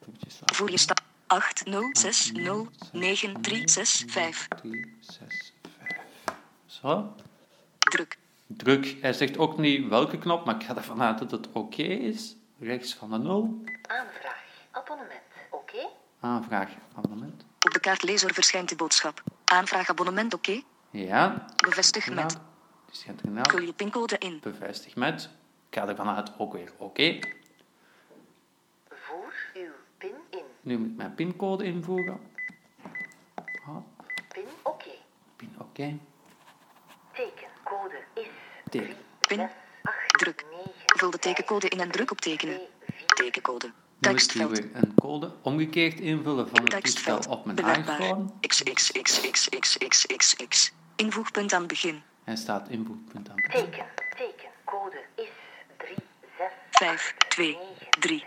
Eventjes 0.01 0.39
Voer 0.45 0.71
je 0.71 0.77
start. 0.77 1.01
806093665. 1.39 1.41
3, 3.41 3.67
6, 3.67 4.05
5. 4.09 4.47
Zo. 6.65 7.15
Druk. 7.79 8.17
Druk. 8.47 8.95
Hij 9.01 9.13
zegt 9.13 9.37
ook 9.37 9.57
niet 9.57 9.87
welke 9.87 10.17
knop, 10.17 10.45
maar 10.45 10.55
ik 10.55 10.63
ga 10.63 10.75
ervan 10.75 11.01
uit 11.01 11.17
dat 11.19 11.31
het 11.31 11.51
oké 11.51 11.81
is. 11.83 12.35
Rechts 12.59 12.93
van 12.95 13.09
de 13.11 13.17
0. 13.17 13.63
Aanvraag. 13.81 14.43
Abonnement. 14.71 15.21
Oké? 15.51 15.87
Aanvraag 16.19 16.69
abonnement. 16.95 17.45
Op 17.65 17.71
de 17.73 17.79
kaartlezer 17.79 18.33
verschijnt 18.33 18.69
de 18.69 18.75
boodschap. 18.75 19.23
Aanvraag 19.45 19.89
abonnement 19.89 20.33
oké. 20.33 20.61
Ja. 20.89 21.45
Bevestig 21.55 22.09
met. 22.09 22.37
Gaat 22.91 23.21
er 23.21 23.29
nou 23.29 23.49
Vul 23.49 23.61
je 23.61 23.73
pincode 23.73 24.17
in. 24.17 24.39
bevestig 24.41 24.95
met. 24.95 25.29
Ik 25.69 25.75
ga 25.81 25.87
ervan 25.87 26.09
uit 26.09 26.31
ook 26.37 26.53
weer 26.53 26.71
oké. 26.77 27.19
Voer 28.89 29.33
uw 29.53 29.71
pin 29.97 30.15
in. 30.29 30.45
Nu 30.65 30.77
moet 30.77 30.89
ik 30.89 30.95
mijn 30.95 31.15
pincode 31.15 31.63
invoeren. 31.63 32.19
Hop, 33.65 33.83
Pin 34.27 34.43
oké. 34.63 34.89
pin 35.35 35.55
oké. 35.57 35.97
Tekencode 37.13 38.03
is 38.13 38.27
Teken. 38.69 38.95
Pin. 39.27 39.37
6, 39.37 39.49
8, 39.83 39.95
Druk. 40.19 40.45
9, 40.51 40.71
Vul 40.85 41.09
de 41.11 41.19
tekencode 41.19 41.67
in 41.69 41.79
en 41.79 41.91
druk 41.91 42.11
op 42.11 42.21
tekenen. 42.21 42.55
2, 42.55 42.67
4. 42.87 43.05
Tekencode. 43.15 43.65
Nu 43.65 43.71
moet 43.73 43.99
ik 43.99 44.05
hier 44.05 44.11
Tekstveld. 44.11 44.51
weer 44.59 44.69
een 44.73 44.93
code 44.95 45.31
omgekeerd 45.41 45.99
invullen 45.99 46.49
van 46.49 46.61
het 46.63 46.71
toestel 46.71 46.79
Tekstveld. 46.81 47.27
op 47.27 47.45
mijn 47.45 47.55
Bewerkbaar. 47.55 47.99
iPhone. 47.99 48.25
XXXXXXXX. 49.45 50.71
Invoegpunt 50.95 51.53
aan 51.53 51.67
begin. 51.67 52.01
Hij 52.23 52.35
staat 52.35 52.69
invoegpunt 52.69 53.29
aan. 53.29 53.35
Teken. 53.35 53.85
Tekencode 54.17 55.03
is 55.15 55.27
3, 55.77 55.95
6, 56.37 56.47
5, 56.71 57.13
2, 57.29 57.57
3, 57.99 58.23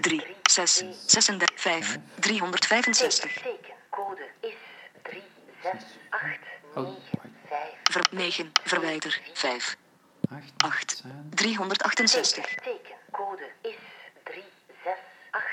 3, 0.00 0.22
6, 0.42 0.84
36, 1.06 1.52
5, 1.54 1.98
365. 2.20 3.32
Tekencode 3.32 4.26
is 4.40 4.54
3, 5.02 5.22
6, 5.62 5.84
8, 6.10 6.38
Oh, 6.74 6.82
9, 6.82 6.94
wacht. 7.10 7.28
5. 7.48 7.58
Ver 7.82 8.06
9. 8.10 8.52
Verwijder. 8.64 9.20
5, 9.32 9.76
8, 10.30 10.52
8, 10.56 10.96
zijn. 10.96 11.28
368. 11.34 12.54
Tekencode 12.54 13.50
is 13.62 13.76
3, 14.24 14.42
6, 14.84 14.96
8, 15.30 15.44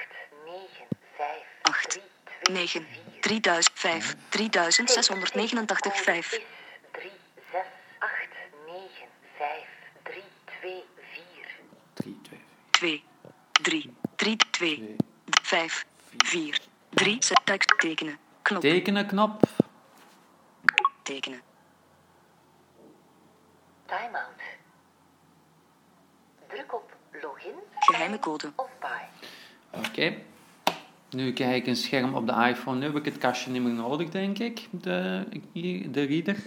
9, 0.46 0.88
5, 1.18 1.28
8, 1.62 1.90
3, 1.90 2.02
2, 2.44 2.54
9, 2.54 2.86
3000, 3.20 3.72
5, 3.74 4.16
3689, 4.30 6.04
5. 6.04 6.30
3, 6.92 7.12
6, 7.52 7.66
8, 8.00 8.10
9, 8.66 8.90
5, 9.38 9.66
3, 10.04 10.24
2, 10.62 10.84
4. 11.14 11.46
3, 11.94 12.16
2, 12.22 12.38
2, 12.72 13.04
3, 13.62 13.90
3, 14.16 14.38
2, 14.60 14.75
2. 14.75 14.96
5, 15.42 15.86
4, 16.18 16.60
3, 16.89 17.18
zet 17.20 17.42
tekst 17.44 17.80
tekenen. 17.80 18.18
Knop 18.42 18.62
Tekenen 18.62 19.06
knop. 19.08 19.42
tekenen. 21.04 21.42
Timeout. 23.86 24.42
Druk 26.48 26.74
op 26.74 26.96
login. 27.22 27.54
Geheime 27.80 28.20
code. 28.20 28.51
Of 28.56 28.70
buy. 28.80 29.30
Oké. 29.88 30.18
Nu 31.10 31.34
krijg 31.34 31.56
ik 31.56 31.68
een 31.68 31.75
scherm 31.75 32.13
op 32.16 32.28
de 32.28 32.34
iPhone. 32.34 32.78
Nu 32.80 32.86
heb 32.86 32.96
ik 32.96 33.06
het 33.06 33.18
kastje 33.18 33.51
niet 33.51 33.62
meer 33.62 33.74
nodig, 33.74 34.10
denk 34.10 34.39
ik. 34.39 34.68
De, 34.72 35.25
de 35.92 36.04
reader. 36.04 36.38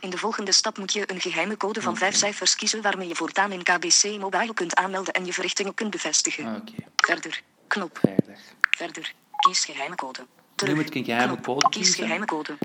In 0.00 0.10
de 0.10 0.18
volgende 0.18 0.52
stap 0.52 0.78
moet 0.78 0.92
je 0.92 1.10
een 1.12 1.20
geheime 1.20 1.56
code 1.56 1.80
van 1.82 1.96
5 1.96 2.14
cijfers 2.16 2.56
kiezen 2.56 2.82
waarmee 2.82 3.08
je 3.08 3.14
voortaan 3.14 3.52
in 3.52 3.62
KBC 3.62 4.18
Mobile 4.20 4.54
kunt 4.54 4.74
aanmelden 4.74 5.14
en 5.14 5.26
je 5.26 5.32
verrichtingen 5.32 5.74
kunt 5.74 5.90
bevestigen. 5.90 6.56
Oké, 6.56 6.72
Verder. 6.96 7.40
Knop. 7.66 7.98
verder. 7.98 8.38
Verder. 8.70 9.12
Kies 9.36 9.64
geheime 9.64 9.94
code. 9.94 10.26
Terug. 10.54 10.74
moet 10.74 10.86
ik 10.86 10.94
een 10.94 11.04
geheime 11.04 11.32
Knop. 11.32 11.44
code 11.44 11.68
Kies 11.68 11.82
kiezen. 11.82 12.02
geheime 12.02 12.26
code. 12.26 12.56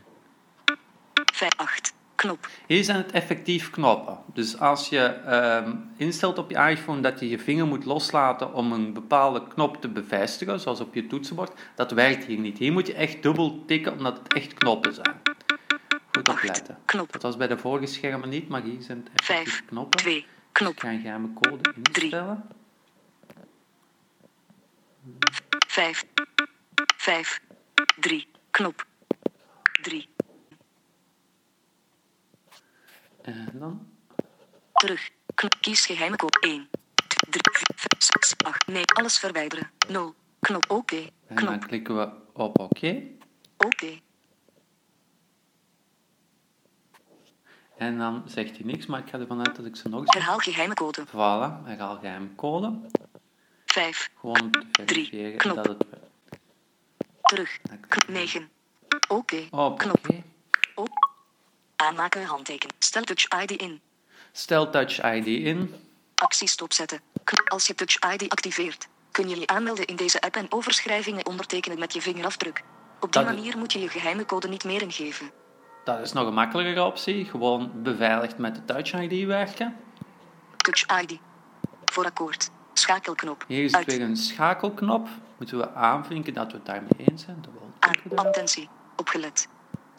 5, 1.33 1.51
8. 1.55 1.93
Knop. 2.15 2.47
Hier 2.67 2.83
zijn 2.83 2.97
het 2.97 3.11
effectief 3.11 3.69
knoppen. 3.69 4.17
Dus 4.33 4.59
als 4.59 4.89
je 4.89 4.99
ehm, 4.99 5.75
instelt 5.97 6.37
op 6.37 6.49
je 6.49 6.57
iPhone 6.69 7.01
dat 7.01 7.19
je 7.19 7.29
je 7.29 7.39
vinger 7.39 7.65
moet 7.67 7.85
loslaten 7.85 8.53
om 8.53 8.71
een 8.71 8.93
bepaalde 8.93 9.47
knop 9.47 9.81
te 9.81 9.87
bevestigen, 9.89 10.59
zoals 10.59 10.79
op 10.79 10.93
je 10.95 11.07
toetsenbord, 11.07 11.51
dat 11.75 11.91
werkt 11.91 12.25
hier 12.25 12.39
niet. 12.39 12.57
Hier 12.57 12.71
moet 12.71 12.87
je 12.87 12.93
echt 12.93 13.23
dubbel 13.23 13.63
tikken 13.67 13.91
omdat 13.91 14.17
het 14.23 14.33
echt 14.33 14.53
knoppen 14.53 14.93
zijn. 14.93 15.21
Goed 16.11 16.29
8. 16.29 16.37
opletten. 16.37 16.77
Knop. 16.85 17.11
Dat 17.11 17.21
was 17.21 17.37
bij 17.37 17.47
de 17.47 17.57
vorige 17.57 17.85
schermen 17.85 18.29
niet, 18.29 18.47
maar 18.49 18.61
hier 18.61 18.81
zijn 18.81 18.97
het 18.97 19.07
effectief 19.19 19.53
5, 19.53 19.65
knoppen. 19.65 19.99
2. 19.99 20.17
Ik 20.17 20.27
Knop. 20.51 20.79
ga 20.79 20.89
een 20.89 21.01
geheime 21.01 21.33
code 21.33 21.73
instellen. 21.83 22.43
5, 25.67 26.05
5, 26.95 27.41
3. 27.99 28.27
Knop. 28.51 28.85
3. 29.81 30.09
En 33.21 33.49
dan 33.53 33.87
Terug. 34.73 35.09
Knop. 35.35 35.55
Kies 35.61 35.85
geheime 35.85 36.15
code 36.15 36.39
1. 36.39 36.69
3, 37.29 37.41
4, 37.51 37.63
5, 37.75 37.87
6, 37.97 38.33
8, 38.37 38.67
9. 38.67 38.85
Alles 38.95 39.19
verwijderen. 39.19 39.71
0. 39.87 40.15
Knop. 40.39 40.69
Oké. 40.69 41.09
En 41.27 41.45
dan 41.45 41.59
klikken 41.59 41.97
we 41.97 42.09
op 42.33 42.59
oké. 42.59 43.03
Oké. 43.57 43.99
En 47.81 47.97
dan 47.97 48.23
zegt 48.25 48.49
hij 48.57 48.65
niks, 48.65 48.85
maar 48.85 48.99
ik 48.99 49.09
ga 49.09 49.19
ervan 49.19 49.45
uit 49.47 49.55
dat 49.55 49.65
ik 49.65 49.75
ze 49.75 49.89
nog 49.89 49.99
eens... 49.99 50.13
Herhaal 50.13 50.37
geheime 50.37 50.73
code. 50.73 51.05
Voilà, 51.07 51.65
herhaal 51.65 51.97
geheim 51.99 52.35
code. 52.35 52.79
5. 53.65 54.09
Gewoon 54.19 54.65
verifiëren 54.71 55.37
knop. 55.37 55.55
dat 55.55 55.67
het... 55.67 55.85
Terug. 57.21 57.59
Dan 57.61 57.79
Knop 57.79 57.89
klikken 57.89 58.13
we 58.13 58.19
9. 58.19 58.49
Oké. 59.07 59.47
Op 59.51 59.77
Knop. 59.77 60.07
Op. 60.75 60.89
Aanmaken 61.75 62.23
handteken. 62.25 62.69
Stel 62.79 63.03
Touch 63.03 63.27
ID 63.41 63.51
in. 63.51 63.81
Stel 64.31 64.69
Touch 64.69 65.03
ID 65.03 65.25
in. 65.27 65.75
Actie 66.15 66.47
stopzetten. 66.47 67.01
Als 67.45 67.67
je 67.67 67.75
Touch 67.75 68.13
ID 68.13 68.29
activeert, 68.29 68.87
kun 69.11 69.29
je 69.29 69.39
je 69.39 69.47
aanmelden 69.47 69.85
in 69.85 69.95
deze 69.95 70.21
app 70.21 70.35
en 70.35 70.51
overschrijvingen 70.51 71.25
ondertekenen 71.25 71.79
met 71.79 71.93
je 71.93 72.01
vingerafdruk. 72.01 72.63
Op 72.99 73.13
die 73.13 73.23
Dat- 73.23 73.33
manier 73.33 73.57
moet 73.57 73.73
je 73.73 73.79
je 73.79 73.89
geheime 73.89 74.25
code 74.25 74.47
niet 74.47 74.63
meer 74.63 74.81
ingeven. 74.81 75.31
Dat 75.83 75.99
is 75.99 76.11
nog 76.11 76.27
een 76.27 76.33
makkelijkere 76.33 76.83
optie. 76.83 77.25
Gewoon 77.25 77.71
beveiligd 77.83 78.37
met 78.37 78.55
de 78.55 78.65
Touch 78.65 78.93
ID 78.93 79.25
werken. 79.25 79.75
Touch 80.57 81.01
ID. 81.01 81.19
Voor 81.85 82.05
akkoord. 82.05 82.43
Scha 82.43 82.51
Schakelknop. 82.73 83.43
Hier 83.47 83.63
is 83.63 83.85
weer 83.85 84.01
een 84.01 84.17
schakelknop. 84.17 85.07
Moeten 85.37 85.57
we 85.57 85.73
aanvinken 85.73 86.33
dat 86.33 86.51
we 86.51 86.57
het 86.57 86.65
daarmee 86.65 86.91
eens 86.97 87.23
zijn? 87.23 87.43
Aan. 87.79 88.17
Attentie. 88.17 88.69
Opgelet. 88.95 89.47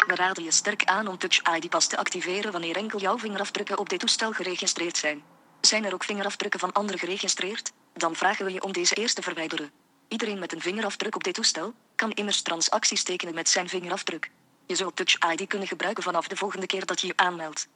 We 0.07 0.15
raden 0.15 0.45
je 0.45 0.51
sterk 0.51 0.85
aan 0.85 1.07
om 1.07 1.19
Touch 1.19 1.55
ID 1.57 1.69
pas 1.69 1.87
te 1.87 1.97
activeren 1.97 2.53
wanneer 2.53 2.77
enkel 2.77 2.99
jouw 2.99 3.19
vingerafdrukken 3.19 3.79
op 3.79 3.89
dit 3.89 4.01
toestel 4.01 4.33
geregistreerd 4.33 4.97
zijn. 4.97 5.23
Zijn 5.61 5.85
er 5.85 5.95
ook 5.95 6.05
vingerafdrukken 6.05 6.61
van 6.61 6.73
anderen 6.73 6.99
geregistreerd? 6.99 7.73
Dan 7.93 8.15
vragen 8.15 8.45
we 8.45 8.53
je 8.53 8.63
om 8.63 8.73
deze 8.73 8.95
eerst 8.95 9.17
te 9.17 9.23
verwijderen. 9.23 9.71
Iedereen 10.09 10.39
met 10.39 10.53
een 10.53 10.61
vingerafdruk 10.61 11.15
op 11.15 11.25
dit 11.25 11.35
toestel 11.35 11.73
kan 11.95 12.11
immers 12.11 12.43
transacties 12.43 13.03
tekenen 13.03 13.35
met 13.35 13.49
zijn 13.49 13.69
vingerafdruk. 13.69 14.31
Je 14.67 14.75
zult 14.77 14.97
Touch 14.97 15.19
ID 15.33 15.47
kunnen 15.47 15.69
gebruiken 15.69 16.03
vanaf 16.03 16.29
de 16.29 16.37
volgende 16.37 16.67
keer 16.67 16.87
dat 16.87 17.01
je 17.01 17.07
je 17.07 17.17
aanmeldt. 17.17 17.69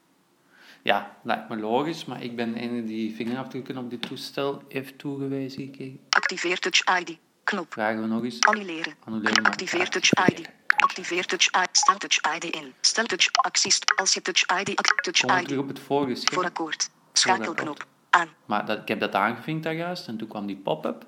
Ja, 0.82 1.16
lijkt 1.22 1.48
me 1.48 1.56
logisch, 1.56 2.04
maar 2.04 2.22
ik 2.22 2.36
ben 2.36 2.52
de 2.52 2.60
ene 2.60 2.84
die 2.84 3.14
vingerafdrukken 3.14 3.76
op 3.76 3.90
dit 3.90 4.02
toestel 4.02 4.62
heeft 4.68 4.98
toegewezen. 4.98 6.00
Activeer 6.10 6.58
Touch 6.58 6.98
ID. 7.00 7.18
Knop. 7.44 7.72
vragen 7.72 8.00
we 8.00 8.06
nog 8.06 8.24
eens. 8.24 8.40
Annuleren. 8.40 8.94
Annuleren, 9.04 9.44
Activeer 9.44 9.88
Touch. 9.88 10.10
ID. 10.28 10.48
Activeer 10.76 11.26
Touch 11.26 11.46
ID. 11.46 11.68
Stel 11.72 11.96
Touch 11.96 12.34
ID 12.34 12.44
in. 12.44 12.72
Stel 12.80 13.04
Touch 13.04 13.28
acties. 13.32 13.80
Als 13.96 14.14
je 14.14 14.22
Touch 14.22 14.58
ID 14.60 14.76
Touch 15.02 15.20
Kom 15.20 15.30
ik 15.36 15.42
ID 15.42 15.48
weer 15.50 15.58
op 15.58 15.68
het 15.68 15.78
vorige 15.78 16.16
voor 16.16 16.26
scherm. 16.26 16.44
akkoord. 16.44 16.90
Schakelknop. 17.12 17.86
Aan. 18.10 18.28
Maar 18.44 18.66
dat, 18.66 18.80
ik 18.80 18.88
heb 18.88 19.00
dat 19.00 19.14
aangevinkt 19.14 19.62
daar 19.62 19.74
juist 19.74 20.06
en 20.08 20.16
toen 20.16 20.28
kwam 20.28 20.46
die 20.46 20.56
pop-up. 20.56 21.04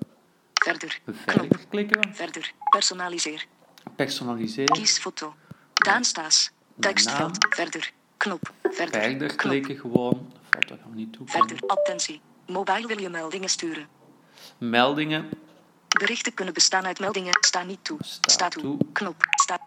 Verder. 0.53 0.99
Knop. 1.03 1.15
Verder 1.25 1.59
klikken 1.69 2.01
we. 2.01 2.13
Verder. 2.13 2.51
Personaliseer. 2.69 3.45
Personaliseren. 3.95 4.75
Kies 4.75 4.97
foto. 4.99 5.35
Daan 5.79 6.03
Staes. 6.03 6.51
Tekstveld. 6.79 7.37
Verder. 7.49 7.91
Knop. 8.17 8.51
Verder. 8.63 9.01
Verder 9.01 9.35
klikken 9.35 9.77
gewoon. 9.77 10.33
Foto 10.49 10.75
gaan 10.81 10.89
we 10.91 10.95
niet. 10.95 11.17
Verder. 11.25 11.57
Attentie. 11.67 12.21
Mobile 12.47 12.87
wil 12.87 12.99
je 12.99 13.09
meldingen 13.09 13.49
sturen. 13.49 13.87
Meldingen. 14.57 15.29
Berichten 15.99 16.33
kunnen 16.33 16.53
bestaan 16.53 16.85
uit 16.85 16.99
meldingen. 16.99 17.37
Sta 17.39 17.63
niet 17.63 17.83
toe. 17.83 17.97
Sta 18.01 18.31
Sta 18.31 18.47
toe. 18.49 18.61
toe. 18.61 18.77
Knop. 18.93 19.15
Sta. 19.29 19.59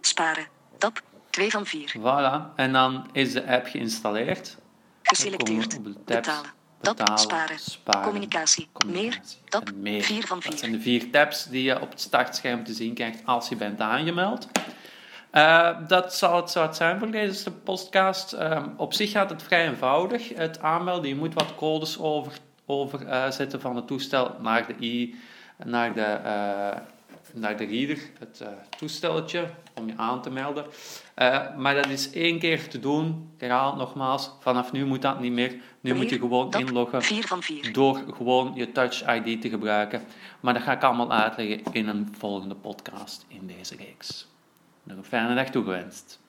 Sparen. 0.00 0.46
Tab. 0.78 1.02
2 1.30 1.50
van 1.50 1.66
4. 1.66 1.94
Voilà. 1.98 2.54
En 2.56 2.72
dan 2.72 3.08
is 3.12 3.32
de 3.32 3.46
app 3.46 3.66
geïnstalleerd. 3.66 4.56
Geselecteerd. 5.02 5.82
Betalen. 6.04 6.52
Tab. 6.80 6.96
Betalen, 6.96 7.18
Sparen. 7.18 7.58
sparen, 7.58 8.02
Communicatie. 8.02 8.68
communicatie 8.72 9.38
Meer. 9.40 9.48
Tab. 9.48 9.74
meer. 9.74 10.02
4 10.02 10.26
van 10.26 10.36
Dat 10.40 10.48
4. 10.48 10.58
zijn 10.58 10.72
de 10.72 10.80
vier 10.80 11.10
tabs 11.10 11.44
die 11.44 11.62
je 11.62 11.80
op 11.80 11.90
het 11.90 12.00
startscherm 12.00 12.64
te 12.64 12.72
zien 12.72 12.94
krijgt 12.94 13.20
als 13.24 13.48
je 13.48 13.56
bent 13.56 13.80
aangemeld. 13.80 14.48
Eh, 15.34 15.70
dat 15.86 16.14
zal 16.14 16.36
het, 16.36 16.50
zou 16.50 16.66
het 16.66 16.76
zijn 16.76 16.98
voor 16.98 17.10
deze 17.10 17.52
podcast. 17.52 18.32
Ehm, 18.32 18.68
op 18.76 18.92
zich 18.92 19.10
gaat 19.10 19.30
het 19.30 19.42
vrij 19.42 19.68
eenvoudig, 19.68 20.28
het 20.34 20.60
aanmelden. 20.60 21.08
Je 21.08 21.16
moet 21.16 21.34
wat 21.34 21.54
codes 21.54 21.98
over, 21.98 22.32
over 22.66 23.06
eh, 23.06 23.30
van 23.58 23.76
het 23.76 23.86
toestel 23.86 24.36
naar 24.40 24.66
de 24.66 24.74
i, 24.80 25.14
naar 25.64 25.94
de, 25.94 26.00
eh, 26.00 26.76
naar 27.32 27.56
de 27.56 27.64
reader, 27.64 27.98
het 28.18 28.44
toestelletje, 28.78 29.46
om 29.74 29.86
je 29.86 29.92
aan 29.96 30.22
te 30.22 30.30
melden. 30.30 30.64
Maar 31.56 31.74
dat 31.74 31.88
is 31.88 32.10
één 32.10 32.38
keer 32.38 32.68
te 32.68 32.80
doen. 32.80 33.30
Ik 33.34 33.40
herhaal 33.40 33.70
het 33.70 33.78
nogmaals, 33.78 34.30
vanaf 34.40 34.72
nu 34.72 34.84
moet 34.86 35.02
dat 35.02 35.20
niet 35.20 35.32
meer. 35.32 35.54
Nu 35.80 35.94
moet 35.94 36.10
je 36.10 36.18
gewoon 36.18 36.52
inloggen 36.52 37.02
4 37.02 37.26
van 37.26 37.42
4. 37.42 37.72
door 37.72 38.02
gewoon 38.14 38.52
je 38.54 38.72
Touch 38.72 39.14
ID 39.14 39.40
te 39.40 39.48
gebruiken. 39.48 40.02
Maar 40.40 40.54
dat 40.54 40.62
ga 40.62 40.72
ik 40.72 40.82
allemaal 40.82 41.12
uitleggen 41.12 41.62
in 41.72 41.88
een 41.88 42.14
volgende 42.18 42.54
podcast 42.54 43.24
in 43.28 43.46
deze 43.46 43.76
reeks. 43.76 44.32
Nog 44.84 44.96
een 44.96 45.04
fijne 45.04 45.34
dag 45.34 45.50
toegewenst. 45.50 46.20